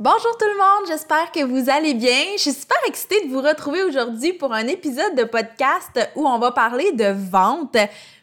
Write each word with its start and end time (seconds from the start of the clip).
Bonjour 0.00 0.36
tout 0.38 0.46
le 0.46 0.56
monde, 0.56 0.86
j'espère 0.86 1.32
que 1.32 1.42
vous 1.42 1.68
allez 1.68 1.92
bien. 1.92 2.36
Je 2.36 2.42
suis 2.42 2.52
super 2.52 2.76
excitée 2.86 3.26
de 3.26 3.32
vous 3.32 3.40
retrouver 3.40 3.82
aujourd'hui 3.82 4.32
pour 4.32 4.52
un 4.52 4.68
épisode 4.68 5.16
de 5.16 5.24
podcast 5.24 5.98
où 6.14 6.24
on 6.24 6.38
va 6.38 6.52
parler 6.52 6.92
de 6.92 7.06
vente. 7.06 7.76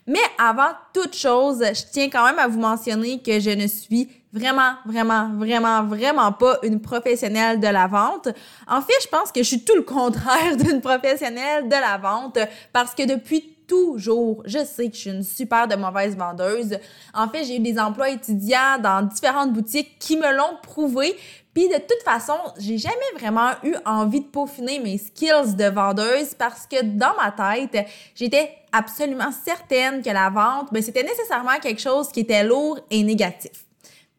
Mais 0.08 0.22
avant 0.40 0.70
toute 0.94 1.14
chose, 1.14 1.62
je 1.62 1.82
tiens 1.92 2.10
quand 2.10 2.24
même 2.24 2.40
à 2.40 2.48
vous 2.48 2.62
mentionner 2.62 3.22
que 3.22 3.42
je 3.42 3.50
ne 3.50 3.68
suis 3.68 4.10
vraiment, 4.32 4.76
vraiment, 4.86 5.34
vraiment, 5.36 5.84
vraiment 5.84 6.32
pas 6.32 6.60
une 6.64 6.80
professionnelle 6.80 7.60
de 7.60 7.68
la 7.68 7.88
vente. 7.88 8.30
En 8.70 8.82
fait, 8.82 8.94
je 9.02 9.10
pense 9.10 9.34
que 9.34 9.44
je 9.44 9.48
suis 9.50 9.66
tout 9.66 9.76
le 9.76 9.82
contraire 9.82 10.56
d'une 10.58 10.80
professionnelle 10.80 11.68
de 11.68 11.76
la 11.76 11.98
vente 11.98 12.40
parce 12.72 12.96
que 12.96 13.06
depuis 13.06 13.54
toujours, 13.68 14.44
je 14.46 14.64
sais 14.64 14.90
que 14.90 14.96
je 14.96 15.02
suis 15.02 15.10
une 15.10 15.24
super 15.24 15.68
de 15.68 15.76
mauvaise 15.76 16.16
vendeuse. 16.16 16.78
En 17.14 17.28
fait, 17.28 17.44
j'ai 17.44 17.58
eu 17.58 17.60
des 17.60 17.78
emplois 17.78 18.12
étudiants 18.12 18.80
dans 18.80 19.02
différentes 19.02 19.52
boutiques 19.52 19.98
qui 20.00 20.16
me 20.16 20.32
l'ont 20.34 20.58
prouvé. 20.64 21.16
Puis 21.56 21.70
de 21.70 21.78
toute 21.78 22.04
façon, 22.04 22.38
j'ai 22.60 22.78
jamais 22.78 22.96
vraiment 23.18 23.52
eu 23.64 23.76
envie 23.86 24.20
de 24.20 24.26
peaufiner 24.26 24.78
mes 24.78 24.98
skills 24.98 25.56
de 25.56 25.70
vendeuse 25.70 26.36
parce 26.38 26.68
que 26.68 26.84
dans 26.84 27.16
ma 27.16 27.32
tête, 27.32 27.88
j'étais 28.14 28.52
absolument 28.74 29.32
certaine 29.32 30.04
que 30.04 30.10
la 30.10 30.30
vente, 30.30 30.74
ben, 30.74 30.84
c'était 30.84 31.04
nécessairement 31.04 31.58
quelque 31.62 31.80
chose 31.80 32.10
qui 32.10 32.20
était 32.20 32.44
lourd 32.44 32.80
et 32.92 33.02
négatif. 33.04 33.66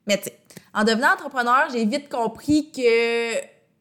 Mais 0.07 0.19
tu 0.19 0.31
en 0.73 0.85
devenant 0.85 1.13
entrepreneur, 1.13 1.69
j'ai 1.73 1.85
vite 1.85 2.09
compris 2.09 2.71
que 2.71 3.35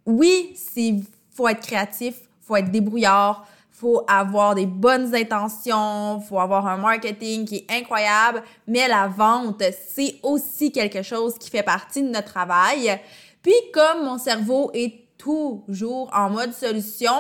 oui, 0.06 0.54
c'est 0.56 0.96
faut 1.34 1.48
être 1.48 1.66
créatif, 1.66 2.16
faut 2.42 2.56
être 2.56 2.72
débrouillard, 2.72 3.46
faut 3.70 4.04
avoir 4.08 4.56
des 4.56 4.66
bonnes 4.66 5.14
intentions, 5.14 6.22
faut 6.22 6.40
avoir 6.40 6.66
un 6.68 6.78
marketing 6.78 7.46
qui 7.46 7.56
est 7.58 7.66
incroyable, 7.70 8.44
mais 8.68 8.88
la 8.88 9.08
vente, 9.08 9.62
c'est 9.94 10.16
aussi 10.24 10.72
quelque 10.72 11.02
chose 11.02 11.38
qui 11.38 11.50
fait 11.50 11.64
partie 11.64 12.02
de 12.02 12.08
notre 12.08 12.32
travail. 12.32 12.98
Puis 13.46 13.54
comme 13.72 14.04
mon 14.06 14.18
cerveau 14.18 14.72
est 14.74 15.06
toujours 15.20 16.10
en 16.12 16.32
mode 16.32 16.52
solution, 16.52 17.14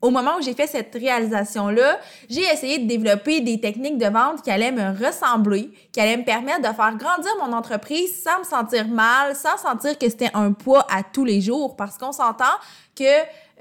au 0.00 0.08
moment 0.08 0.38
où 0.38 0.42
j'ai 0.42 0.54
fait 0.54 0.66
cette 0.66 0.94
réalisation-là, 0.94 1.98
j'ai 2.30 2.44
essayé 2.50 2.78
de 2.78 2.88
développer 2.88 3.42
des 3.42 3.60
techniques 3.60 3.98
de 3.98 4.06
vente 4.06 4.40
qui 4.40 4.50
allaient 4.50 4.72
me 4.72 4.88
ressembler, 5.06 5.70
qui 5.92 6.00
allaient 6.00 6.16
me 6.16 6.24
permettre 6.24 6.60
de 6.60 6.74
faire 6.74 6.96
grandir 6.96 7.30
mon 7.40 7.52
entreprise 7.52 8.22
sans 8.22 8.38
me 8.38 8.44
sentir 8.44 8.88
mal, 8.88 9.36
sans 9.36 9.58
sentir 9.58 9.98
que 9.98 10.08
c'était 10.08 10.30
un 10.32 10.52
poids 10.52 10.86
à 10.90 11.02
tous 11.02 11.26
les 11.26 11.42
jours. 11.42 11.76
Parce 11.76 11.98
qu'on 11.98 12.12
s'entend 12.12 12.56
que 12.96 13.04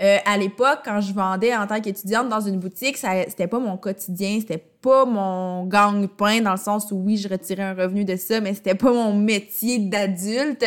euh, 0.02 0.17
à 0.25 0.38
l'époque, 0.38 0.80
quand 0.86 1.02
je 1.02 1.13
vendais 1.13 1.53
en 1.53 1.67
tant 1.67 1.81
qu'étudiante 1.81 2.30
dans 2.30 2.39
une 2.39 2.59
boutique, 2.59 2.95
ça 2.95 3.09
c'était 3.28 3.47
pas 3.47 3.59
mon 3.59 3.75
quotidien, 3.75 4.38
c'était 4.39 4.63
pas 4.81 5.03
mon 5.03 5.66
gang-pain 5.66 6.39
dans 6.39 6.52
le 6.52 6.58
sens 6.58 6.89
où 6.94 6.95
oui, 6.95 7.17
je 7.17 7.28
retirais 7.28 7.63
un 7.63 7.73
revenu 7.73 8.06
de 8.06 8.16
ça, 8.16 8.39
mais 8.39 8.53
c'était 8.53 8.75
pas 8.75 8.94
mon 8.94 9.13
métier 9.13 9.80
d'adulte. 9.80 10.63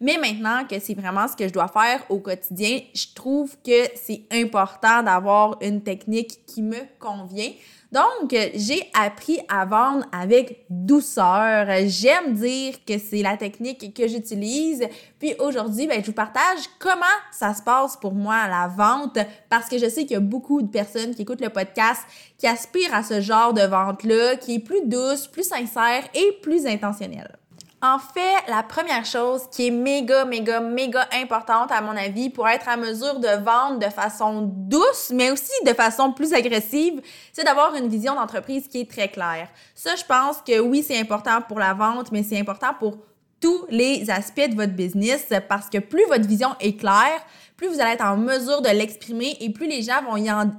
Mais 0.00 0.16
maintenant 0.18 0.64
que 0.64 0.78
c'est 0.78 0.94
vraiment 0.94 1.26
ce 1.26 1.34
que 1.36 1.48
je 1.48 1.52
dois 1.52 1.68
faire 1.68 2.04
au 2.08 2.18
quotidien, 2.18 2.80
je 2.94 3.06
trouve 3.14 3.56
que 3.64 3.88
c'est 3.96 4.22
important 4.30 5.02
d'avoir 5.02 5.56
une 5.60 5.82
technique 5.82 6.46
qui 6.46 6.62
me 6.62 6.78
convient. 7.00 7.50
Donc, 7.90 8.36
j'ai 8.54 8.90
appris 8.92 9.40
à 9.48 9.64
vendre 9.64 10.04
avec 10.12 10.66
douceur. 10.68 11.66
J'aime 11.86 12.34
dire 12.34 12.74
que 12.86 12.98
c'est 12.98 13.22
la 13.22 13.38
technique 13.38 13.94
que 13.94 14.06
j'utilise. 14.06 14.86
Puis 15.18 15.34
aujourd'hui, 15.38 15.86
ben, 15.86 16.00
je 16.02 16.06
vous 16.06 16.12
partage 16.12 16.68
comment 16.78 17.04
ça 17.32 17.54
se 17.54 17.62
passe 17.62 17.96
pour 17.96 18.12
moi 18.12 18.34
à 18.34 18.48
la 18.48 18.68
vente 18.68 19.18
parce 19.48 19.70
que 19.70 19.78
je 19.78 19.88
sais 19.88 20.02
qu'il 20.02 20.12
y 20.12 20.16
a 20.16 20.20
beaucoup 20.20 20.60
de 20.60 20.68
personnes 20.68 21.14
qui 21.14 21.22
écoutent 21.22 21.40
le 21.40 21.48
podcast 21.48 22.02
qui 22.36 22.46
aspirent 22.46 22.94
à 22.94 23.02
ce 23.02 23.22
genre 23.22 23.54
de 23.54 23.62
vente-là, 23.62 24.36
qui 24.36 24.56
est 24.56 24.60
plus 24.60 24.84
douce, 24.84 25.26
plus 25.26 25.48
sincère 25.48 26.04
et 26.14 26.38
plus 26.42 26.66
intentionnelle. 26.66 27.37
En 27.80 28.00
fait, 28.00 28.48
la 28.48 28.64
première 28.64 29.04
chose 29.04 29.42
qui 29.52 29.68
est 29.68 29.70
méga, 29.70 30.24
méga, 30.24 30.58
méga 30.58 31.08
importante 31.12 31.70
à 31.70 31.80
mon 31.80 31.96
avis 31.96 32.28
pour 32.28 32.48
être 32.48 32.68
à 32.68 32.76
mesure 32.76 33.20
de 33.20 33.42
vendre 33.44 33.78
de 33.78 33.88
façon 33.88 34.50
douce, 34.52 35.12
mais 35.14 35.30
aussi 35.30 35.52
de 35.64 35.72
façon 35.72 36.12
plus 36.12 36.32
agressive, 36.32 37.00
c'est 37.32 37.44
d'avoir 37.44 37.76
une 37.76 37.86
vision 37.88 38.16
d'entreprise 38.16 38.66
qui 38.66 38.80
est 38.80 38.90
très 38.90 39.08
claire. 39.08 39.48
Ça, 39.76 39.94
je 39.94 40.04
pense 40.04 40.38
que 40.42 40.58
oui, 40.58 40.82
c'est 40.82 40.98
important 40.98 41.40
pour 41.40 41.60
la 41.60 41.72
vente, 41.72 42.10
mais 42.10 42.24
c'est 42.24 42.40
important 42.40 42.74
pour 42.76 42.98
tous 43.40 43.64
les 43.70 44.10
aspects 44.10 44.48
de 44.48 44.56
votre 44.56 44.72
business 44.72 45.26
parce 45.48 45.70
que 45.70 45.78
plus 45.78 46.04
votre 46.06 46.26
vision 46.26 46.56
est 46.58 46.76
claire, 46.76 47.24
plus 47.56 47.68
vous 47.68 47.80
allez 47.80 47.92
être 47.92 48.04
en 48.04 48.16
mesure 48.16 48.60
de 48.60 48.70
l'exprimer 48.70 49.36
et 49.40 49.50
plus 49.50 49.68
les 49.68 49.82
gens 49.82 50.02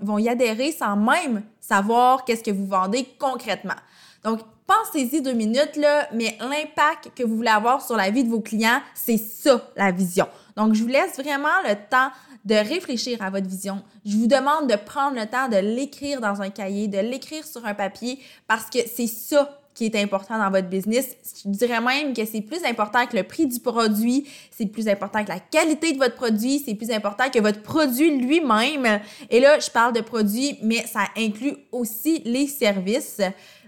vont 0.01 0.17
y, 0.17 0.29
adhérer 0.29 0.71
sans 0.71 0.95
même 0.95 1.43
savoir 1.59 2.23
qu'est-ce 2.23 2.43
que 2.43 2.51
vous 2.51 2.65
vendez 2.65 3.05
concrètement. 3.19 3.75
Donc, 4.23 4.39
pensez-y 4.69 5.21
deux 5.21 5.33
minutes, 5.33 5.75
là, 5.75 6.07
mais 6.13 6.37
l'impact 6.39 7.11
que 7.15 7.23
vous 7.23 7.37
voulez 7.37 7.49
avoir 7.49 7.85
sur 7.85 7.95
la 7.95 8.11
vie 8.11 8.23
de 8.23 8.29
vos 8.29 8.39
clients, 8.39 8.81
c'est 8.93 9.17
ça, 9.17 9.67
la 9.75 9.91
vision. 9.91 10.27
Donc, 10.55 10.75
je 10.75 10.83
vous 10.83 10.87
laisse 10.87 11.17
vraiment 11.17 11.47
le 11.67 11.73
temps 11.89 12.11
de 12.45 12.55
réfléchir 12.55 13.21
à 13.21 13.29
votre 13.29 13.47
vision. 13.47 13.81
Je 14.05 14.15
vous 14.15 14.27
demande 14.27 14.69
de 14.69 14.75
prendre 14.75 15.19
le 15.19 15.25
temps 15.25 15.47
de 15.49 15.57
l'écrire 15.57 16.21
dans 16.21 16.41
un 16.41 16.49
cahier, 16.49 16.87
de 16.87 16.99
l'écrire 16.99 17.45
sur 17.45 17.65
un 17.65 17.73
papier, 17.73 18.19
parce 18.47 18.69
que 18.69 18.79
c'est 18.93 19.07
ça 19.07 19.59
qui 19.73 19.85
est 19.85 19.95
important 19.95 20.37
dans 20.37 20.49
votre 20.51 20.67
business. 20.67 21.15
Je 21.45 21.49
dirais 21.51 21.79
même 21.79 22.13
que 22.13 22.25
c'est 22.25 22.41
plus 22.41 22.63
important 22.65 23.05
que 23.07 23.15
le 23.15 23.23
prix 23.23 23.47
du 23.47 23.59
produit, 23.59 24.27
c'est 24.51 24.65
plus 24.65 24.89
important 24.89 25.23
que 25.23 25.29
la 25.29 25.39
qualité 25.39 25.93
de 25.93 25.97
votre 25.97 26.15
produit, 26.15 26.61
c'est 26.65 26.75
plus 26.75 26.91
important 26.91 27.29
que 27.29 27.39
votre 27.39 27.61
produit 27.61 28.17
lui-même. 28.17 28.99
Et 29.29 29.39
là, 29.39 29.57
je 29.59 29.69
parle 29.69 29.93
de 29.93 30.01
produit, 30.01 30.59
mais 30.61 30.85
ça 30.85 31.05
inclut 31.15 31.55
aussi 31.71 32.21
les 32.25 32.47
services. 32.47 33.21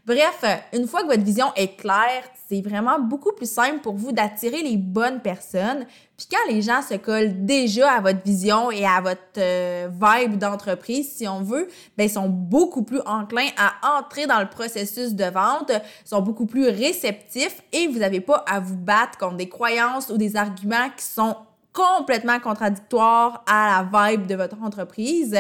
Bref, 0.04 0.44
une 0.74 0.88
fois 0.88 1.04
que 1.04 1.08
votre 1.08 1.24
vision 1.24 1.54
est 1.56 1.76
claire, 1.76 2.24
c'est 2.50 2.62
vraiment 2.62 3.00
beaucoup 3.00 3.34
plus 3.34 3.50
simple 3.50 3.82
pour 3.82 3.94
vous 3.94 4.12
d'attirer 4.12 4.64
les 4.64 4.76
bonnes 4.76 5.22
personnes. 5.22 5.86
Puis 6.18 6.28
quand 6.30 6.52
les 6.52 6.64
gens 6.64 6.82
se 6.82 6.96
collent 6.96 7.46
déjà 7.46 7.92
à 7.92 8.02
votre 8.02 8.24
vision 8.24 8.72
et 8.72 8.84
à 8.84 9.00
votre 9.00 9.22
euh, 9.38 9.90
vibe 9.90 10.40
d'entreprise, 10.40 11.14
si 11.16 11.28
on 11.28 11.44
veut, 11.44 11.68
ben 11.98 12.06
ils 12.06 12.10
sont 12.10 12.30
beaucoup 12.30 12.82
plus 12.82 13.00
enclins 13.06 13.50
à 13.58 14.00
entrer 14.00 14.26
dans 14.26 14.40
le 14.40 14.50
processus 14.50 15.14
de 15.14 15.26
vente, 15.26 15.72
sont 16.04 16.22
beaucoup 16.22 16.48
plus 16.48 16.68
réceptifs 16.68 17.62
et 17.72 17.88
vous 17.88 18.00
n'avez 18.00 18.22
pas 18.22 18.44
à 18.48 18.60
vous 18.60 18.78
battre 18.78 19.20
contre 19.20 19.38
des 19.38 19.50
croyances 19.50 20.10
ou 20.10 20.18
des 20.18 20.36
arguments 20.36 20.90
qui 20.98 21.06
sont 21.06 21.36
complètement 21.74 22.40
contradictoires 22.40 23.44
à 23.48 23.84
la 23.94 24.10
vibe 24.12 24.26
de 24.26 24.36
votre 24.36 24.62
entreprise. 24.64 25.38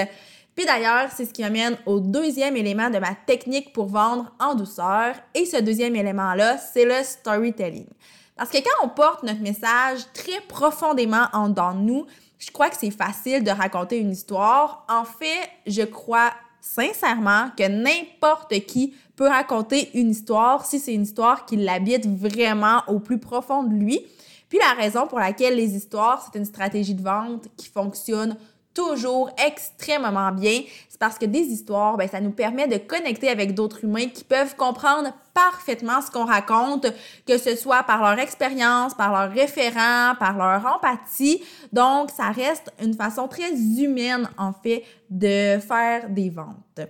Puis 0.56 0.66
d'ailleurs, 0.66 1.10
c'est 1.16 1.26
ce 1.26 1.34
qui 1.34 1.44
amène 1.44 1.78
au 1.86 2.00
deuxième 2.00 2.58
élément 2.58 2.90
de 2.90 3.00
ma 3.00 3.16
technique 3.16 3.72
pour 3.74 3.88
vendre 3.88 4.32
en 4.40 4.54
douceur. 4.54 5.16
Et 5.34 5.46
ce 5.46 5.58
deuxième 5.58 5.96
élément-là, 5.96 6.58
c'est 6.58 6.86
le 6.86 7.04
storytelling. 7.04 7.88
Parce 8.36 8.50
que 8.50 8.58
quand 8.58 8.86
on 8.86 8.90
porte 8.90 9.24
notre 9.24 9.42
message 9.42 10.02
très 10.14 10.42
profondément 10.48 11.26
en 11.34 11.50
dedans 11.50 11.74
nous, 11.74 12.06
je 12.38 12.52
crois 12.52 12.70
que 12.70 12.76
c'est 12.78 12.92
facile 12.92 13.44
de 13.44 13.52
raconter 13.52 14.00
une 14.00 14.12
histoire. 14.12 14.86
En 14.90 15.06
fait, 15.06 15.50
je 15.68 15.84
crois 15.84 16.32
sincèrement 16.60 17.50
que 17.58 17.68
n'importe 17.68 18.60
qui 18.66 18.96
peut 19.16 19.28
raconter 19.28 19.90
une 19.94 20.10
histoire 20.10 20.66
si 20.66 20.80
c'est 20.80 20.94
une 20.94 21.04
histoire 21.04 21.46
qui 21.46 21.56
l'habite 21.56 22.08
vraiment 22.08 22.82
au 22.88 23.00
plus 23.00 23.20
profond 23.20 23.64
de 23.64 23.74
lui. 23.74 24.02
Puis 24.50 24.60
la 24.60 24.74
raison 24.74 25.08
pour 25.08 25.20
laquelle 25.20 25.56
les 25.56 25.76
histoires, 25.76 26.26
c'est 26.26 26.38
une 26.38 26.46
stratégie 26.46 26.96
de 26.96 27.02
vente 27.02 27.48
qui 27.58 27.68
fonctionne 27.68 28.36
toujours 28.74 29.30
extrêmement 29.46 30.32
bien. 30.32 30.62
C'est 30.90 31.00
parce 31.00 31.18
que 31.18 31.26
des 31.26 31.40
histoires, 31.40 31.98
ben, 31.98 32.08
ça 32.08 32.22
nous 32.22 32.32
permet 32.32 32.68
de 32.68 32.78
connecter 32.78 33.30
avec 33.30 33.54
d'autres 33.54 33.84
humains 33.84 34.08
qui 34.08 34.24
peuvent 34.24 34.56
comprendre 34.56 35.12
parfaitement 35.34 36.02
ce 36.02 36.12
qu'on 36.12 36.26
raconte, 36.26 36.88
que 37.26 37.38
ce 37.38 37.56
soit 37.56 37.84
par 37.84 38.02
leur 38.02 38.20
expérience, 38.20 38.94
par 38.94 39.12
leur 39.12 39.32
référent, 39.32 40.16
par 40.20 40.38
leur 40.38 40.66
empathie. 40.66 41.42
Donc, 41.72 42.12
ça 42.12 42.30
reste 42.32 42.72
une 42.82 42.94
façon 42.94 43.28
très 43.28 43.52
humaine, 43.52 44.30
en 44.38 44.54
fait, 44.54 44.84
de 45.10 45.60
faire 45.60 46.10
des 46.10 46.30
ventes. 46.30 46.82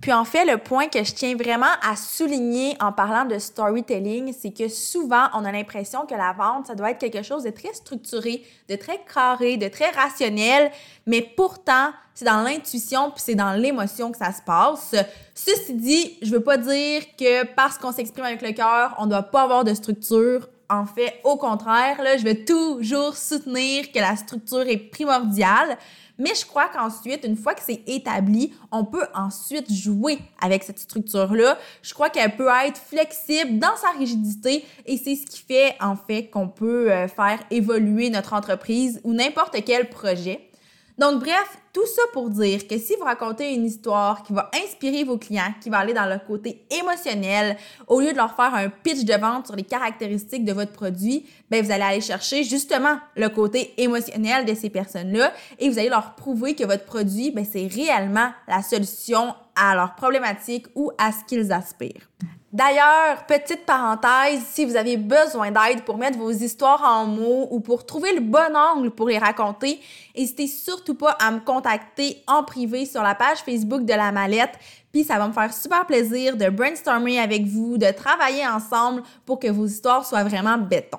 Puis 0.00 0.12
en 0.12 0.24
fait, 0.24 0.44
le 0.44 0.58
point 0.58 0.88
que 0.88 1.02
je 1.02 1.12
tiens 1.14 1.34
vraiment 1.34 1.72
à 1.82 1.96
souligner 1.96 2.76
en 2.80 2.92
parlant 2.92 3.24
de 3.24 3.38
storytelling, 3.38 4.32
c'est 4.38 4.50
que 4.52 4.68
souvent, 4.68 5.28
on 5.32 5.44
a 5.44 5.50
l'impression 5.50 6.06
que 6.06 6.14
la 6.14 6.32
vente, 6.32 6.66
ça 6.66 6.74
doit 6.74 6.90
être 6.90 6.98
quelque 6.98 7.22
chose 7.22 7.44
de 7.44 7.50
très 7.50 7.72
structuré, 7.72 8.44
de 8.68 8.76
très 8.76 9.00
carré, 9.12 9.56
de 9.56 9.68
très 9.68 9.90
rationnel, 9.90 10.70
mais 11.06 11.22
pourtant, 11.22 11.90
c'est 12.14 12.24
dans 12.26 12.42
l'intuition 12.42 13.10
puis 13.10 13.22
c'est 13.24 13.34
dans 13.34 13.52
l'émotion 13.52 14.12
que 14.12 14.18
ça 14.18 14.32
se 14.32 14.42
passe. 14.42 14.94
Ceci 15.34 15.74
dit, 15.74 16.18
je 16.22 16.30
veux 16.30 16.42
pas 16.42 16.58
dire 16.58 17.02
que 17.18 17.44
parce 17.54 17.78
qu'on 17.78 17.92
s'exprime 17.92 18.24
avec 18.24 18.42
le 18.42 18.52
cœur, 18.52 18.94
on 18.98 19.06
doit 19.06 19.22
pas 19.22 19.42
avoir 19.42 19.64
de 19.64 19.74
structure. 19.74 20.48
En 20.68 20.84
fait, 20.84 21.20
au 21.22 21.36
contraire, 21.36 21.96
je 22.18 22.24
vais 22.24 22.44
toujours 22.44 23.16
soutenir 23.16 23.92
que 23.92 23.98
la 23.98 24.16
structure 24.16 24.66
est 24.66 24.78
primordiale. 24.78 25.78
Mais 26.18 26.34
je 26.34 26.46
crois 26.46 26.68
qu'ensuite, 26.68 27.24
une 27.24 27.36
fois 27.36 27.54
que 27.54 27.60
c'est 27.62 27.82
établi, 27.86 28.54
on 28.72 28.84
peut 28.84 29.06
ensuite 29.14 29.70
jouer 29.70 30.18
avec 30.40 30.62
cette 30.62 30.78
structure-là. 30.78 31.58
Je 31.82 31.92
crois 31.92 32.08
qu'elle 32.08 32.34
peut 32.36 32.48
être 32.64 32.80
flexible 32.80 33.58
dans 33.58 33.76
sa 33.76 33.90
rigidité 33.98 34.64
et 34.86 34.96
c'est 34.96 35.14
ce 35.14 35.26
qui 35.26 35.42
fait 35.42 35.76
en 35.80 35.94
fait 35.94 36.28
qu'on 36.30 36.48
peut 36.48 36.90
euh, 36.90 37.06
faire 37.06 37.40
évoluer 37.50 38.08
notre 38.08 38.32
entreprise 38.32 39.00
ou 39.04 39.12
n'importe 39.12 39.56
quel 39.64 39.90
projet. 39.90 40.48
Donc, 40.98 41.20
bref, 41.20 41.58
tout 41.74 41.84
ça 41.84 42.00
pour 42.14 42.30
dire 42.30 42.66
que 42.66 42.78
si 42.78 42.94
vous 42.96 43.04
racontez 43.04 43.52
une 43.52 43.66
histoire 43.66 44.22
qui 44.22 44.32
va 44.32 44.50
inspirer 44.64 45.04
vos 45.04 45.18
clients, 45.18 45.52
qui 45.60 45.68
va 45.68 45.78
aller 45.78 45.92
dans 45.92 46.06
le 46.06 46.18
côté 46.26 46.64
émotionnel, 46.70 47.58
au 47.86 48.00
lieu 48.00 48.12
de 48.12 48.16
leur 48.16 48.34
faire 48.34 48.54
un 48.54 48.70
pitch 48.70 49.04
de 49.04 49.12
vente 49.12 49.46
sur 49.46 49.56
les 49.56 49.62
caractéristiques 49.62 50.46
de 50.46 50.54
votre 50.54 50.72
produit, 50.72 51.26
ben 51.50 51.62
vous 51.62 51.70
allez 51.70 51.82
aller 51.82 52.00
chercher 52.00 52.44
justement 52.44 52.98
le 53.14 53.28
côté 53.28 53.74
émotionnel 53.76 54.46
de 54.46 54.54
ces 54.54 54.70
personnes-là 54.70 55.34
et 55.58 55.68
vous 55.68 55.78
allez 55.78 55.90
leur 55.90 56.14
prouver 56.14 56.54
que 56.54 56.64
votre 56.64 56.86
produit, 56.86 57.30
ben 57.30 57.44
c'est 57.44 57.66
réellement 57.66 58.30
la 58.48 58.62
solution 58.62 59.34
à 59.54 59.74
leurs 59.74 59.96
problématiques 59.96 60.66
ou 60.74 60.92
à 60.96 61.12
ce 61.12 61.24
qu'ils 61.26 61.52
aspirent. 61.52 62.08
D'ailleurs, 62.52 63.26
petite 63.26 63.66
parenthèse, 63.66 64.40
si 64.50 64.64
vous 64.64 64.76
avez 64.76 64.96
besoin 64.96 65.50
d'aide 65.50 65.82
pour 65.82 65.98
mettre 65.98 66.16
vos 66.16 66.30
histoires 66.30 66.82
en 66.84 67.04
mots 67.04 67.48
ou 67.50 67.58
pour 67.58 67.84
trouver 67.84 68.14
le 68.14 68.20
bon 68.20 68.56
angle 68.56 68.90
pour 68.92 69.08
les 69.08 69.18
raconter, 69.18 69.80
n'hésitez 70.16 70.46
surtout 70.46 70.94
pas 70.94 71.10
à 71.20 71.32
me 71.32 71.40
contacter 71.40 72.22
en 72.28 72.44
privé 72.44 72.86
sur 72.86 73.02
la 73.02 73.16
page 73.16 73.38
Facebook 73.38 73.84
de 73.84 73.92
la 73.92 74.12
mallette. 74.12 74.54
Puis 74.92 75.02
ça 75.02 75.18
va 75.18 75.26
me 75.26 75.32
faire 75.32 75.52
super 75.52 75.86
plaisir 75.86 76.36
de 76.36 76.48
brainstormer 76.48 77.18
avec 77.18 77.44
vous, 77.46 77.78
de 77.78 77.90
travailler 77.90 78.46
ensemble 78.46 79.02
pour 79.26 79.40
que 79.40 79.48
vos 79.48 79.66
histoires 79.66 80.06
soient 80.06 80.24
vraiment 80.24 80.56
béton. 80.56 80.98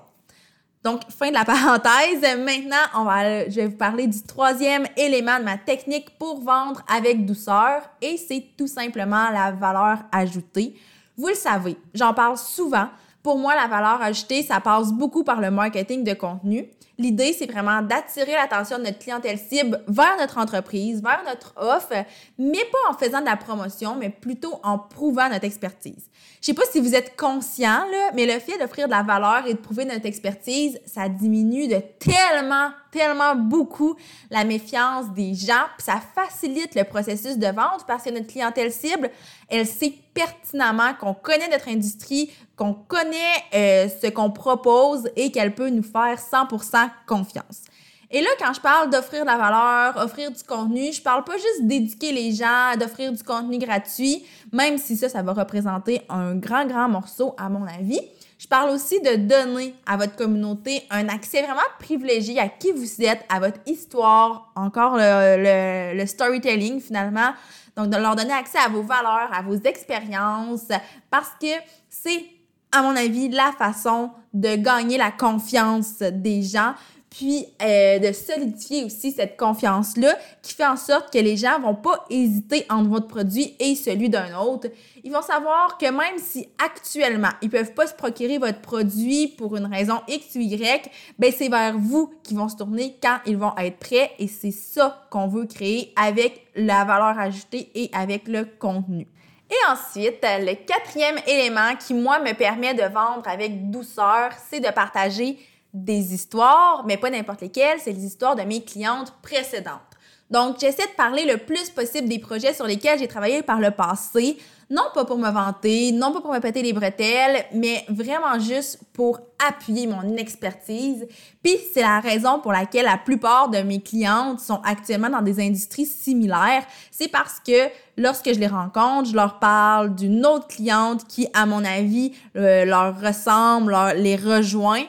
Donc, 0.83 1.01
fin 1.09 1.29
de 1.29 1.33
la 1.33 1.45
parenthèse. 1.45 2.21
Maintenant, 2.37 3.07
je 3.49 3.55
vais 3.55 3.67
vous 3.67 3.77
parler 3.77 4.07
du 4.07 4.21
troisième 4.21 4.85
élément 4.97 5.39
de 5.39 5.45
ma 5.45 5.57
technique 5.57 6.17
pour 6.19 6.41
vendre 6.41 6.83
avec 6.93 7.25
douceur 7.25 7.83
et 8.01 8.17
c'est 8.17 8.43
tout 8.57 8.67
simplement 8.67 9.29
la 9.31 9.51
valeur 9.51 9.99
ajoutée. 10.11 10.75
Vous 11.17 11.27
le 11.27 11.33
savez, 11.33 11.75
j'en 11.95 12.13
parle 12.13 12.37
souvent. 12.37 12.89
Pour 13.23 13.39
moi, 13.39 13.55
la 13.55 13.67
valeur 13.67 13.99
ajoutée, 14.01 14.43
ça 14.43 14.59
passe 14.59 14.93
beaucoup 14.93 15.23
par 15.23 15.41
le 15.41 15.49
marketing 15.49 16.03
de 16.03 16.13
contenu. 16.13 16.69
L'idée, 16.99 17.35
c'est 17.37 17.49
vraiment 17.49 17.83
d'attirer 17.83 18.33
l'attention 18.33 18.79
de 18.79 18.83
notre 18.83 18.97
clientèle 18.97 19.37
cible 19.37 19.83
vers 19.87 20.17
notre 20.19 20.39
entreprise, 20.39 21.03
vers 21.03 21.21
notre 21.27 21.53
offre, 21.55 21.93
mais 22.39 22.65
pas 22.71 22.91
en 22.91 22.97
faisant 22.97 23.21
de 23.21 23.25
la 23.25 23.37
promotion, 23.37 23.95
mais 23.95 24.09
plutôt 24.09 24.59
en 24.63 24.79
prouvant 24.79 25.29
notre 25.29 25.45
expertise. 25.45 26.09
Je 26.41 26.47
sais 26.47 26.53
pas 26.55 26.65
si 26.71 26.79
vous 26.79 26.95
êtes 26.95 27.15
conscient, 27.15 27.85
là, 27.91 28.11
mais 28.15 28.25
le 28.25 28.39
fait 28.39 28.57
d'offrir 28.57 28.87
de 28.87 28.91
la 28.91 29.03
valeur 29.03 29.45
et 29.45 29.53
de 29.53 29.59
prouver 29.59 29.85
notre 29.85 30.07
expertise, 30.07 30.79
ça 30.85 31.07
diminue 31.07 31.67
de 31.67 31.81
tellement, 31.99 32.71
tellement 32.91 33.35
beaucoup 33.35 33.95
la 34.31 34.43
méfiance 34.43 35.11
des 35.13 35.35
gens, 35.35 35.65
puis 35.77 35.85
ça 35.85 36.01
facilite 36.15 36.73
le 36.73 36.83
processus 36.83 37.37
de 37.37 37.47
vente 37.47 37.85
parce 37.87 38.03
que 38.03 38.09
notre 38.09 38.27
clientèle 38.27 38.71
cible, 38.71 39.11
elle 39.49 39.67
sait 39.67 39.93
pertinemment 40.13 40.93
qu'on 40.99 41.13
connaît 41.13 41.49
notre 41.49 41.69
industrie, 41.69 42.31
qu'on 42.55 42.73
connaît 42.73 43.43
euh, 43.53 43.87
ce 44.01 44.07
qu'on 44.07 44.31
propose 44.31 45.09
et 45.15 45.31
qu'elle 45.31 45.53
peut 45.53 45.69
nous 45.69 45.83
faire 45.83 46.17
100% 46.17 46.86
confiance. 47.05 47.63
Et 48.09 48.21
là, 48.21 48.29
quand 48.39 48.53
je 48.53 48.61
parle 48.61 48.89
d'offrir 48.89 49.21
de 49.21 49.27
la 49.27 49.37
valeur, 49.37 49.97
offrir 49.97 50.31
du 50.31 50.41
contenu, 50.43 50.93
je 50.93 51.01
parle 51.01 51.25
pas 51.25 51.35
juste 51.35 51.63
d'éduquer 51.63 52.13
les 52.13 52.31
gens, 52.31 52.77
d'offrir 52.79 53.11
du 53.11 53.21
contenu 53.21 53.57
gratuit, 53.57 54.25
même 54.53 54.77
si 54.77 54.95
ça, 54.95 55.09
ça 55.09 55.21
va 55.23 55.33
représenter 55.33 56.01
un 56.07 56.35
grand, 56.35 56.65
grand 56.65 56.87
morceau 56.87 57.35
à 57.37 57.49
mon 57.49 57.65
avis. 57.67 57.99
Je 58.39 58.47
parle 58.47 58.69
aussi 58.69 59.01
de 59.01 59.15
donner 59.15 59.75
à 59.85 59.97
votre 59.97 60.15
communauté 60.15 60.83
un 60.89 61.09
accès 61.09 61.41
vraiment 61.41 61.59
privilégié 61.79 62.39
à 62.39 62.47
qui 62.47 62.71
vous 62.71 63.01
êtes, 63.01 63.25
à 63.27 63.39
votre 63.39 63.59
histoire, 63.65 64.53
encore 64.55 64.95
le, 64.95 65.97
le, 65.97 66.05
storytelling 66.05 66.79
finalement. 66.79 67.33
Donc, 67.75 67.89
de 67.89 67.97
leur 67.97 68.15
donner 68.15 68.33
accès 68.33 68.59
à 68.59 68.69
vos 68.69 68.83
valeurs, 68.83 69.29
à 69.33 69.41
vos 69.41 69.55
expériences, 69.55 70.67
parce 71.09 71.31
que 71.41 71.47
c'est, 71.89 72.25
à 72.71 72.81
mon 72.81 72.95
avis, 72.95 73.29
la 73.29 73.51
façon 73.57 74.11
de 74.33 74.55
gagner 74.55 74.97
la 74.97 75.11
confiance 75.11 75.99
des 75.99 76.43
gens 76.43 76.73
puis 77.09 77.45
euh, 77.61 77.99
de 77.99 78.11
solidifier 78.11 78.83
aussi 78.83 79.11
cette 79.11 79.37
confiance-là 79.37 80.15
qui 80.41 80.53
fait 80.53 80.65
en 80.65 80.75
sorte 80.75 81.11
que 81.11 81.17
les 81.17 81.37
gens 81.37 81.59
vont 81.59 81.75
pas 81.75 82.05
hésiter 82.09 82.65
entre 82.69 82.89
votre 82.89 83.07
produit 83.07 83.55
et 83.59 83.75
celui 83.75 84.09
d'un 84.09 84.37
autre. 84.37 84.67
Ils 85.03 85.11
vont 85.11 85.21
savoir 85.21 85.77
que 85.77 85.85
même 85.85 86.19
si 86.19 86.47
actuellement 86.63 87.29
ils 87.41 87.49
peuvent 87.49 87.73
pas 87.73 87.87
se 87.87 87.93
procurer 87.93 88.37
votre 88.37 88.59
produit 88.59 89.27
pour 89.29 89.55
une 89.55 89.65
raison 89.65 90.01
X 90.07 90.35
ou 90.35 90.39
Y, 90.39 90.91
ben 91.17 91.31
c'est 91.35 91.49
vers 91.49 91.77
vous 91.77 92.13
qu'ils 92.23 92.37
vont 92.37 92.49
se 92.49 92.57
tourner 92.57 92.97
quand 93.01 93.17
ils 93.25 93.37
vont 93.37 93.55
être 93.57 93.77
prêts 93.77 94.11
et 94.19 94.27
c'est 94.27 94.51
ça 94.51 95.07
qu'on 95.09 95.27
veut 95.27 95.45
créer 95.45 95.93
avec 95.95 96.47
la 96.55 96.83
valeur 96.83 97.17
ajoutée 97.17 97.71
et 97.73 97.89
avec 97.93 98.27
le 98.27 98.45
contenu. 98.45 99.07
Et 99.49 99.71
ensuite, 99.71 100.23
le 100.23 100.53
quatrième 100.55 101.17
élément 101.25 101.75
qui, 101.75 101.93
moi, 101.93 102.19
me 102.19 102.33
permet 102.33 102.73
de 102.73 102.83
vendre 102.83 103.27
avec 103.27 103.69
douceur, 103.69 104.31
c'est 104.49 104.59
de 104.59 104.69
partager 104.69 105.39
des 105.73 106.13
histoires, 106.13 106.83
mais 106.85 106.97
pas 106.97 107.09
n'importe 107.09 107.41
lesquelles, 107.41 107.79
c'est 107.79 107.93
les 107.93 108.05
histoires 108.05 108.35
de 108.35 108.41
mes 108.41 108.63
clientes 108.63 109.13
précédentes. 109.21 109.81
Donc, 110.29 110.57
j'essaie 110.59 110.85
de 110.85 110.95
parler 110.97 111.25
le 111.25 111.37
plus 111.37 111.69
possible 111.69 112.09
des 112.09 112.19
projets 112.19 112.53
sur 112.53 112.65
lesquels 112.65 112.99
j'ai 112.99 113.07
travaillé 113.07 113.43
par 113.43 113.59
le 113.59 113.71
passé, 113.71 114.37
non 114.69 114.83
pas 114.93 115.05
pour 115.05 115.17
me 115.17 115.29
vanter, 115.29 115.93
non 115.93 116.11
pas 116.11 116.19
pour 116.19 116.33
me 116.33 116.39
péter 116.39 116.61
les 116.61 116.73
bretelles, 116.73 117.45
mais 117.53 117.85
vraiment 117.87 118.37
juste 118.37 118.79
pour 118.91 119.21
appuyer 119.47 119.87
mon 119.87 120.17
expertise. 120.17 121.07
Puis 121.41 121.55
c'est 121.73 121.81
la 121.81 122.01
raison 122.01 122.39
pour 122.39 122.51
laquelle 122.51 122.85
la 122.85 122.97
plupart 122.97 123.47
de 123.49 123.59
mes 123.59 123.79
clientes 123.79 124.41
sont 124.41 124.59
actuellement 124.65 125.09
dans 125.09 125.21
des 125.21 125.39
industries 125.39 125.85
similaires. 125.85 126.65
C'est 126.91 127.07
parce 127.07 127.39
que 127.39 127.69
lorsque 127.95 128.33
je 128.33 128.39
les 128.39 128.47
rencontre, 128.47 129.09
je 129.09 129.15
leur 129.15 129.39
parle 129.39 129.95
d'une 129.95 130.25
autre 130.25 130.47
cliente 130.47 131.07
qui, 131.07 131.29
à 131.33 131.45
mon 131.45 131.63
avis, 131.63 132.11
euh, 132.35 132.65
leur 132.65 132.99
ressemble, 132.99 133.71
leur, 133.71 133.93
les 133.93 134.17
rejoint. 134.17 134.83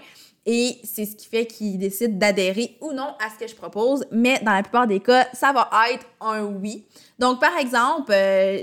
Et 0.50 0.80
c'est 0.82 1.04
ce 1.04 1.14
qui 1.14 1.26
fait 1.26 1.44
qu'ils 1.44 1.76
décident 1.76 2.16
d'adhérer 2.16 2.78
ou 2.80 2.94
non 2.94 3.14
à 3.20 3.28
ce 3.28 3.38
que 3.38 3.46
je 3.46 3.54
propose. 3.54 4.06
Mais 4.10 4.40
dans 4.42 4.52
la 4.52 4.62
plupart 4.62 4.86
des 4.86 4.98
cas, 4.98 5.26
ça 5.34 5.52
va 5.52 5.68
être 5.92 6.06
un 6.22 6.42
oui. 6.42 6.86
Donc, 7.18 7.38
par 7.38 7.54
exemple, 7.58 8.12
euh, 8.14 8.62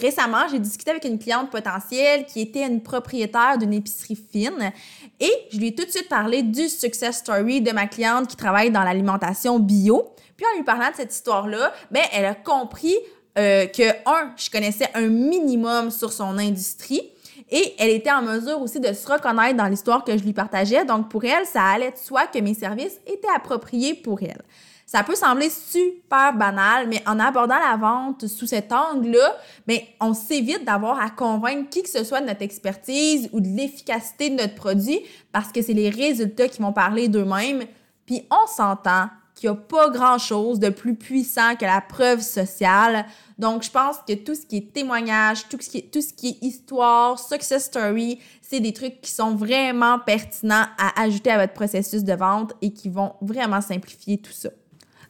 récemment, 0.00 0.48
j'ai 0.50 0.58
discuté 0.58 0.90
avec 0.90 1.04
une 1.04 1.20
cliente 1.20 1.48
potentielle 1.48 2.26
qui 2.26 2.40
était 2.40 2.66
une 2.66 2.82
propriétaire 2.82 3.56
d'une 3.56 3.72
épicerie 3.72 4.18
fine 4.32 4.72
et 5.20 5.30
je 5.52 5.58
lui 5.58 5.68
ai 5.68 5.74
tout 5.76 5.84
de 5.84 5.90
suite 5.90 6.08
parlé 6.08 6.42
du 6.42 6.68
success 6.68 7.18
story 7.18 7.60
de 7.60 7.70
ma 7.70 7.86
cliente 7.86 8.26
qui 8.26 8.36
travaille 8.36 8.72
dans 8.72 8.82
l'alimentation 8.82 9.60
bio. 9.60 10.16
Puis 10.36 10.44
en 10.52 10.56
lui 10.56 10.64
parlant 10.64 10.90
de 10.90 10.96
cette 10.96 11.14
histoire-là, 11.14 11.72
ben, 11.92 12.02
elle 12.12 12.24
a 12.24 12.34
compris 12.34 12.96
euh, 13.38 13.66
que, 13.66 13.92
un, 14.06 14.32
je 14.36 14.50
connaissais 14.50 14.88
un 14.94 15.06
minimum 15.06 15.92
sur 15.92 16.12
son 16.12 16.36
industrie 16.36 17.12
et 17.52 17.74
elle 17.78 17.90
était 17.90 18.10
en 18.10 18.22
mesure 18.22 18.60
aussi 18.62 18.80
de 18.80 18.92
se 18.94 19.06
reconnaître 19.06 19.58
dans 19.58 19.66
l'histoire 19.66 20.02
que 20.04 20.16
je 20.16 20.24
lui 20.24 20.32
partageais. 20.32 20.86
Donc, 20.86 21.10
pour 21.10 21.22
elle, 21.24 21.44
ça 21.44 21.62
allait 21.62 21.90
de 21.90 21.98
soi 21.98 22.26
que 22.26 22.38
mes 22.38 22.54
services 22.54 22.98
étaient 23.06 23.28
appropriés 23.36 23.94
pour 23.94 24.22
elle. 24.22 24.40
Ça 24.86 25.02
peut 25.02 25.14
sembler 25.14 25.48
super 25.50 26.34
banal, 26.34 26.88
mais 26.88 27.02
en 27.06 27.18
abordant 27.18 27.58
la 27.58 27.76
vente 27.76 28.26
sous 28.26 28.46
cet 28.46 28.72
angle-là, 28.72 29.36
mais 29.66 29.86
ben, 30.00 30.08
on 30.08 30.14
s'évite 30.14 30.64
d'avoir 30.64 31.00
à 31.00 31.10
convaincre 31.10 31.70
qui 31.70 31.82
que 31.82 31.88
ce 31.88 32.04
soit 32.04 32.20
de 32.20 32.26
notre 32.26 32.42
expertise 32.42 33.28
ou 33.32 33.40
de 33.40 33.48
l'efficacité 33.48 34.30
de 34.30 34.36
notre 34.36 34.54
produit 34.54 35.00
parce 35.30 35.52
que 35.52 35.62
c'est 35.62 35.72
les 35.72 35.90
résultats 35.90 36.48
qui 36.48 36.60
vont 36.60 36.72
parler 36.72 37.08
d'eux-mêmes. 37.08 37.64
Puis 38.06 38.26
on 38.30 38.46
s'entend, 38.46 39.08
qu'il 39.42 39.50
n'y 39.50 39.56
a 39.56 39.60
pas 39.60 39.90
grand-chose 39.90 40.60
de 40.60 40.68
plus 40.68 40.94
puissant 40.94 41.56
que 41.56 41.64
la 41.64 41.80
preuve 41.80 42.20
sociale. 42.20 43.06
Donc, 43.38 43.64
je 43.64 43.70
pense 43.72 43.96
que 44.06 44.14
tout 44.14 44.36
ce 44.36 44.46
qui 44.46 44.58
est 44.58 44.72
témoignage, 44.72 45.48
tout 45.48 45.58
ce 45.60 45.68
qui 45.68 45.78
est, 45.78 45.92
tout 45.92 46.00
ce 46.00 46.12
qui 46.12 46.28
est 46.28 46.46
histoire, 46.46 47.18
success 47.18 47.64
story, 47.64 48.20
c'est 48.40 48.60
des 48.60 48.72
trucs 48.72 49.00
qui 49.00 49.10
sont 49.10 49.34
vraiment 49.34 49.98
pertinents 49.98 50.66
à 50.78 51.02
ajouter 51.02 51.30
à 51.30 51.38
votre 51.38 51.54
processus 51.54 52.04
de 52.04 52.12
vente 52.12 52.52
et 52.62 52.72
qui 52.72 52.88
vont 52.88 53.14
vraiment 53.20 53.60
simplifier 53.60 54.18
tout 54.18 54.32
ça. 54.32 54.50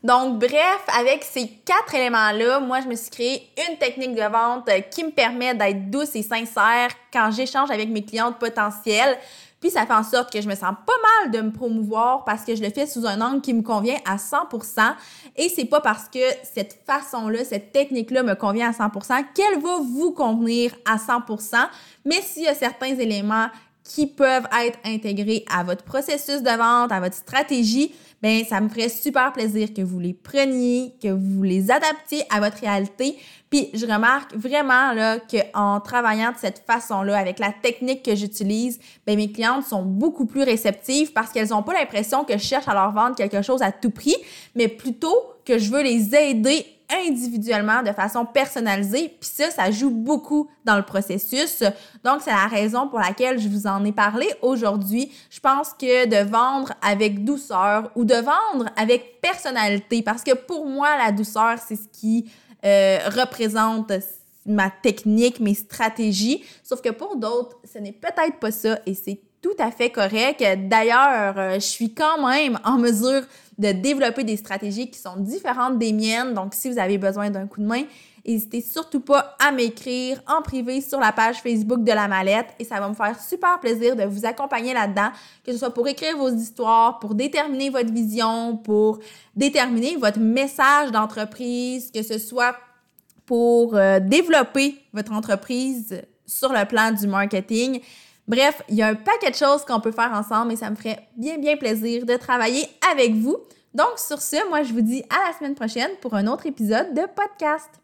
Donc, 0.03 0.41
bref, 0.41 0.83
avec 0.99 1.23
ces 1.23 1.49
quatre 1.65 1.95
éléments-là, 1.95 2.59
moi, 2.59 2.81
je 2.81 2.89
me 2.89 2.97
suis 2.97 3.11
créé 3.11 3.49
une 3.69 3.77
technique 3.79 4.17
de 4.17 4.23
vente 4.23 4.69
qui 4.91 5.05
me 5.05 5.11
permet 5.11 5.55
d'être 5.55 5.91
douce 5.91 6.17
et 6.17 6.23
sincère 6.23 6.89
quand 7.13 7.31
j'échange 7.31 7.71
avec 7.71 7.89
mes 7.89 8.05
clientes 8.05 8.39
potentielles. 8.39 9.17
Puis 9.61 9.71
ça 9.71 9.87
fait 9.87 9.95
en 9.95 10.03
sorte 10.03 10.33
que 10.33 10.41
je 10.41 10.49
me 10.49 10.57
sens 10.57 10.75
pas 10.85 10.93
mal 11.23 11.31
de 11.31 11.41
me 11.41 11.53
promouvoir 11.53 12.25
parce 12.25 12.43
que 12.43 12.57
je 12.57 12.63
le 12.63 12.71
fais 12.71 12.85
sous 12.85 13.07
un 13.07 13.21
angle 13.21 13.41
qui 13.41 13.55
me 13.55 13.63
convient 13.63 13.97
à 14.05 14.17
100%. 14.17 14.95
Et 15.37 15.49
c'est 15.49 15.67
pas 15.67 15.81
parce 15.81 16.09
que 16.09 16.19
cette 16.43 16.81
façon-là, 16.85 17.45
cette 17.45 17.71
technique-là 17.71 18.25
me 18.25 18.35
convient 18.35 18.71
à 18.71 18.73
100% 18.73 19.25
qu'elle 19.33 19.61
va 19.61 19.79
vous 19.79 20.11
convenir 20.11 20.75
à 20.85 20.97
100%. 20.97 21.69
Mais 22.05 22.21
s'il 22.23 22.43
y 22.43 22.49
a 22.49 22.55
certains 22.55 22.97
éléments 22.97 23.47
qui 23.85 24.07
peuvent 24.07 24.47
être 24.65 24.79
intégrés 24.85 25.45
à 25.51 25.65
votre 25.65 25.85
processus 25.85 26.43
de 26.43 26.57
vente, 26.57 26.93
à 26.93 27.01
votre 27.01 27.17
stratégie, 27.17 27.93
ben 28.23 28.45
ça 28.45 28.61
me 28.61 28.69
ferait 28.69 28.89
super 28.89 29.33
plaisir 29.33 29.75
que 29.75 29.83
vous 29.83 29.99
les 29.99 30.15
preniez, 30.15 30.95
que 31.03 31.09
vous 31.09 31.43
les 31.43 31.71
adaptiez 31.71 32.23
à 32.31 32.39
votre 32.39 32.59
réalité. 32.59 33.17
Puis 33.51 33.69
je 33.75 33.85
remarque 33.85 34.35
vraiment 34.37 34.93
là 34.93 35.19
que 35.19 35.39
en 35.55 35.81
travaillant 35.81 36.31
de 36.31 36.39
cette 36.39 36.62
façon-là 36.65 37.19
avec 37.19 37.41
la 37.41 37.53
technique 37.53 38.05
que 38.05 38.15
j'utilise, 38.15 38.79
ben 39.07 39.17
mes 39.17 39.33
clientes 39.33 39.67
sont 39.67 39.83
beaucoup 39.83 40.27
plus 40.27 40.45
réceptives 40.45 41.12
parce 41.12 41.33
qu'elles 41.33 41.49
n'ont 41.49 41.65
pas 41.65 41.75
l'impression 41.75 42.25
que 42.25 42.35
je 42.35 42.45
cherche 42.45 42.69
à 42.69 42.75
leur 42.75 42.93
vendre 42.93 43.17
quelque 43.17 43.43
chose 43.43 43.61
à 43.62 43.73
tout 43.73 43.91
prix, 43.91 44.17
mais 44.55 44.69
plutôt 44.69 45.17
que 45.45 45.59
je 45.59 45.71
veux 45.71 45.83
les 45.83 46.15
aider 46.15 46.65
individuellement 47.07 47.83
de 47.83 47.93
façon 47.93 48.25
personnalisée. 48.25 49.17
Puis 49.21 49.31
ça, 49.33 49.51
ça 49.51 49.71
joue 49.71 49.91
beaucoup 49.91 50.49
dans 50.65 50.77
le 50.77 50.83
processus. 50.83 51.63
Donc, 52.05 52.21
c'est 52.23 52.31
la 52.31 52.47
raison 52.47 52.89
pour 52.89 52.99
laquelle 52.99 53.39
je 53.39 53.49
vous 53.49 53.67
en 53.67 53.85
ai 53.85 53.93
parlé 53.93 54.29
aujourd'hui. 54.43 55.13
Je 55.31 55.41
pense 55.41 55.73
que 55.73 56.07
de 56.07 56.29
vendre 56.29 56.73
avec 56.83 57.25
douceur 57.25 57.91
ou 57.95 58.05
de 58.05 58.15
vendre 58.15 58.71
avec 58.77 59.21
personnalité, 59.21 60.03
parce 60.03 60.23
que 60.23 60.35
pour 60.35 60.67
moi, 60.67 60.97
la 60.97 61.13
douceur, 61.13 61.59
c'est 61.59 61.77
ce 61.77 61.89
qui 61.89 62.31
euh, 62.65 62.99
représente 63.17 63.93
ma 64.47 64.71
technique, 64.71 65.41
mes 65.41 65.55
stratégies. 65.55 66.45
Sauf 66.63 66.81
que 66.81 66.91
pour 66.91 67.17
d'autres, 67.17 67.59
ce 67.73 67.79
n'est 67.79 67.93
peut-être 67.93 68.39
pas 68.41 68.51
ça 68.51 68.79
et 68.87 68.95
c'est 68.95 69.21
tout 69.43 69.57
à 69.59 69.71
fait 69.73 69.91
correct. 69.91 70.43
D'ailleurs, 70.69 71.37
euh, 71.37 71.55
je 71.55 71.67
suis 71.67 71.93
quand 71.93 72.27
même 72.27 72.59
en 72.65 72.79
mesure 72.79 73.23
de 73.59 73.73
développer 73.73 74.25
des 74.25 74.37
stratégies 74.37 74.89
qui 74.89 74.99
sont 74.99 75.17
différentes 75.17 75.79
des 75.79 75.93
miennes. 75.93 76.33
Donc, 76.33 76.55
si 76.55 76.71
vous 76.71 76.79
avez 76.79 76.97
besoin 76.97 77.29
d'un 77.29 77.47
coup 77.49 77.61
de 77.61 77.67
main, 77.67 77.83
n'hésitez 78.25 78.61
surtout 78.61 79.01
pas 79.01 79.37
à 79.41 79.51
m'écrire 79.51 80.23
en 80.29 80.43
privé 80.43 80.81
sur 80.81 81.01
la 81.01 81.13
page 81.13 81.43
Facebook 81.43 81.83
de 81.83 81.93
la 81.93 82.07
mallette 82.07 82.55
et 82.61 82.65
ça 82.65 82.79
va 82.79 82.89
me 82.89 82.95
faire 82.95 83.21
super 83.21 83.59
plaisir 83.59 83.97
de 83.97 84.05
vous 84.05 84.25
accompagner 84.25 84.73
là-dedans, 84.75 85.11
que 85.45 85.53
ce 85.53 85.59
soit 85.59 85.75
pour 85.75 85.89
écrire 85.89 86.17
vos 86.17 86.31
histoires, 86.31 87.01
pour 87.01 87.15
déterminer 87.15 87.69
votre 87.69 87.93
vision, 87.93 88.57
pour 88.57 89.01
déterminer 89.35 89.97
votre 89.97 90.21
message 90.21 90.93
d'entreprise, 90.93 91.91
que 91.91 92.03
ce 92.03 92.19
soit 92.19 92.57
pour 93.27 93.75
euh, 93.75 93.99
développer 93.99 94.77
votre 94.93 95.13
entreprise 95.13 96.01
sur 96.27 96.53
le 96.53 96.65
plan 96.65 96.93
du 96.93 97.07
marketing. 97.07 97.81
Bref, 98.29 98.62
il 98.69 98.76
y 98.76 98.83
a 98.83 98.88
un 98.88 98.95
paquet 98.95 99.31
de 99.31 99.37
choses 99.37 99.64
qu'on 99.64 99.81
peut 99.81 99.93
faire 99.93 100.12
ensemble 100.12 100.52
et 100.52 100.57
ça 100.57 100.71
me 100.71 100.76
ferait 100.76 101.09
bien, 101.17 101.38
bien 101.38 101.57
plaisir 101.57 102.07
de 102.07 102.17
travailler 102.17 102.67
avec 102.93 103.14
vous. 103.14 103.37
Donc, 103.75 103.99
sur 103.99 104.21
ce, 104.21 104.49
moi, 104.49 104.62
je 104.62 104.73
vous 104.73 104.83
dis 104.83 105.02
à 105.11 105.29
la 105.29 105.38
semaine 105.38 105.55
prochaine 105.55 105.91
pour 106.00 106.14
un 106.14 106.26
autre 106.26 106.47
épisode 106.47 106.95
de 106.95 107.02
podcast. 107.02 107.81